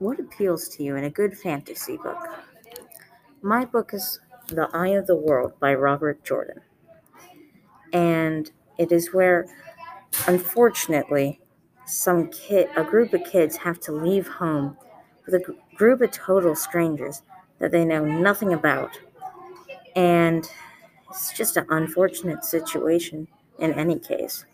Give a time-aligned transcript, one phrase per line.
[0.00, 2.16] What appeals to you in a good fantasy book?
[3.42, 6.62] My book is The Eye of the World by Robert Jordan.
[7.92, 9.44] And it is where,
[10.26, 11.38] unfortunately,
[11.84, 14.78] some kid, a group of kids have to leave home
[15.26, 17.20] with a group of total strangers
[17.58, 18.98] that they know nothing about.
[19.96, 20.50] And
[21.10, 23.28] it's just an unfortunate situation
[23.58, 24.46] in any case.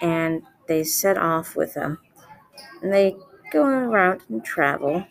[0.00, 1.98] And they set off with them.
[2.82, 3.16] And they
[3.52, 5.06] go around and travel.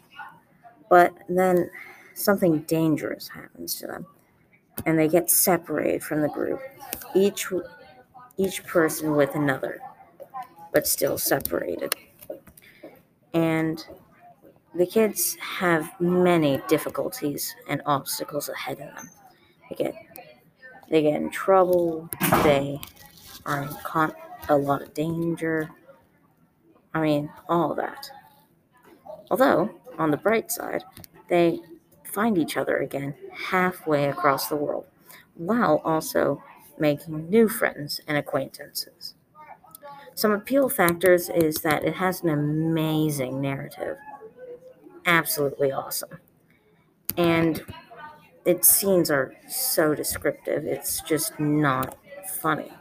[0.90, 1.70] But then
[2.14, 4.06] something dangerous happens to them.
[4.86, 6.62] And they get separated from the group.
[7.16, 7.48] Each
[8.38, 9.80] each person with another,
[10.72, 11.96] but still separated.
[13.34, 13.84] And
[14.76, 19.10] the kids have many difficulties and obstacles ahead of them.
[19.70, 19.96] They get
[20.90, 22.10] they get in trouble.
[22.44, 22.80] They
[23.46, 24.14] are in con-
[24.50, 25.70] a lot of danger.
[26.94, 28.10] I mean, all that.
[29.30, 30.84] Although, on the bright side,
[31.30, 31.60] they
[32.04, 34.86] find each other again halfway across the world,
[35.36, 36.42] while also
[36.80, 39.16] making new friends and acquaintances.
[40.16, 43.98] Some appeal factors is that it has an amazing narrative.
[45.06, 46.20] Absolutely awesome.
[47.18, 47.64] And
[48.46, 51.98] its scenes are so descriptive, it's just not
[52.42, 52.72] funny.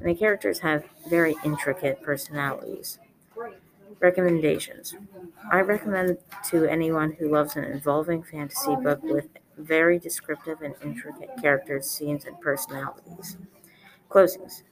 [0.00, 2.98] And the characters have very intricate personalities.
[4.00, 4.94] Recommendations
[5.50, 6.18] I recommend
[6.50, 9.28] to anyone who loves an involving fantasy book with
[9.58, 13.36] very descriptive and intricate characters, scenes, and personalities.
[14.10, 14.62] Closings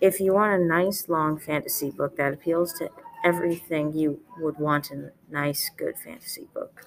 [0.00, 2.90] If you want a nice long fantasy book that appeals to
[3.24, 6.86] everything you would want in a nice, good fantasy book.